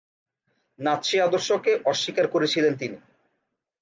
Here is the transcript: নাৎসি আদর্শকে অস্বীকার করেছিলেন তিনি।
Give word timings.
নাৎসি 0.79 1.15
আদর্শকে 1.21 1.71
অস্বীকার 1.85 2.25
করেছিলেন 2.27 2.73
তিনি। 2.75 2.97